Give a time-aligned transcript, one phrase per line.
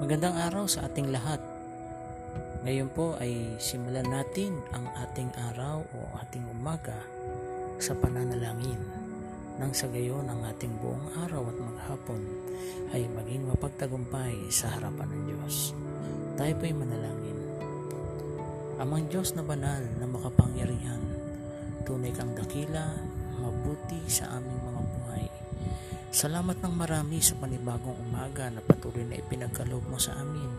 [0.00, 1.44] Magandang araw sa ating lahat.
[2.64, 6.96] Ngayon po ay simulan natin ang ating araw o ating umaga
[7.76, 8.80] sa pananalangin.
[9.60, 12.22] Nang sa gayon ang ating buong araw at maghapon
[12.96, 15.76] ay maging mapagtagumpay sa harapan ng Diyos.
[16.40, 17.36] Tayo po'y manalangin.
[18.80, 21.04] Amang Diyos na banal na makapangyarihan,
[21.84, 22.96] tunay kang dakila,
[23.36, 24.69] mabuti sa aming.
[26.10, 30.50] Salamat ng marami sa panibagong umaga na patuloy na ipinagkaloob mo sa amin.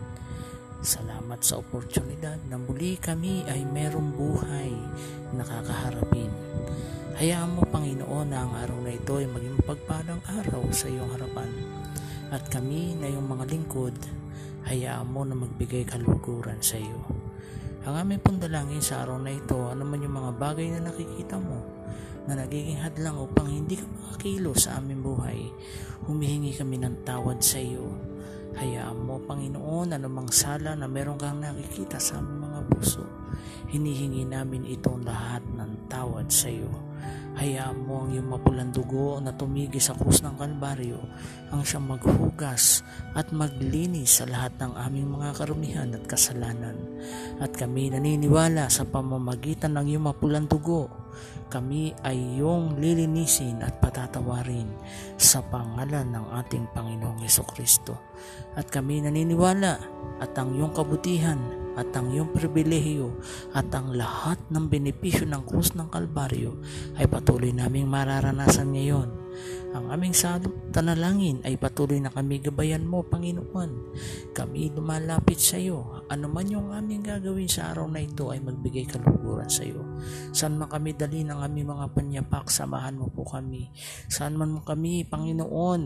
[0.80, 4.72] Salamat sa oportunidad na muli kami ay merong buhay
[5.36, 6.32] na kakaharapin.
[7.20, 11.52] Hayaan mo Panginoon na ang araw na ito ay maging pagpalang araw sa iyong harapan.
[12.32, 13.96] At kami na iyong mga lingkod,
[14.64, 16.96] hayaan mo na magbigay kaluguran sa iyo.
[17.84, 21.36] Ang aming pong dalangin sa araw na ito, ano man yung mga bagay na nakikita
[21.36, 21.60] mo,
[22.26, 25.50] na nagiging hadlang upang hindi ka makakilo sa aming buhay,
[26.06, 27.90] humihingi kami ng tawad sa iyo.
[28.52, 33.04] Hayaan mo, Panginoon, anumang sala na meron kang nakikita sa aming mga puso,
[33.72, 36.68] hinihingi namin itong lahat ng tawad sa iyo.
[37.32, 41.00] Hayaan mo ang iyong mapulang dugo na tumigi sa krus ng Kalbaryo
[41.48, 42.84] ang siyang maghugas
[43.16, 46.76] at maglinis sa lahat ng aming mga karumihan at kasalanan.
[47.40, 51.01] At kami naniniwala sa pamamagitan ng iyong mapulang dugo,
[51.52, 54.68] kami ay iyong lilinisin at patatawarin
[55.20, 57.96] sa pangalan ng ating Panginoong Yeso Kristo.
[58.58, 59.72] At kami naniniwala
[60.18, 61.38] at ang iyong kabutihan
[61.78, 63.16] at ang iyong pribilehiyo
[63.56, 66.58] at ang lahat ng benepisyo ng krus ng Kalbaryo
[67.00, 69.21] ay patuloy naming mararanasan ngayon.
[69.72, 70.12] Ang aming
[70.72, 73.70] tanalangin ay patuloy na kami gabayan mo, Panginoon.
[74.36, 76.04] Kami lumalapit sa iyo.
[76.12, 79.80] Ano man yung aming gagawin sa araw na ito ay magbigay kaluguran sa iyo.
[80.36, 83.72] Saan man kami dali ng aming mga panyapak, samahan mo po kami.
[84.12, 85.80] Saan man mo kami, Panginoon,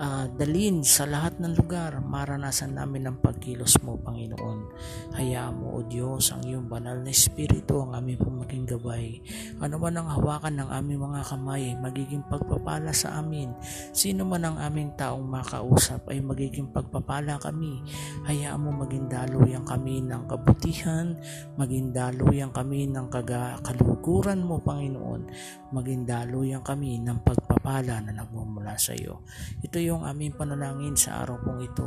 [0.00, 4.58] uh, dalin sa lahat ng lugar, maranasan namin ang pagkilos mo, Panginoon.
[5.14, 9.22] Hayaan mo, O Diyos, ang iyong banal na Espiritu, ang aming pumaging gabay.
[9.62, 13.52] Ano man ang hawakan ng aming mga kamay, magiging pagpapala sa amin.
[13.92, 17.84] Sino man ang aming taong makausap ay magiging pagpapala kami.
[18.24, 21.12] Hayaan mo maging daluyan kami ng kabutihan,
[21.60, 23.12] maging daluyan kami ng
[23.60, 25.28] kaluguran mo, Panginoon.
[25.76, 29.22] Maging daluyan kami ng pagpapala na nagmumula sa iyo.
[29.60, 31.86] Ito yung aming panalangin sa araw pong ito.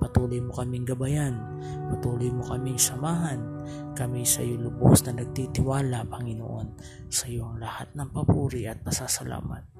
[0.00, 1.36] Patuloy mo kaming gabayan,
[1.92, 3.38] patuloy mo kaming samahan,
[3.94, 6.68] kami sa iyo lubos na nagtitiwala, Panginoon,
[7.12, 9.79] sa iyo ang lahat ng papuri at pasasalamat.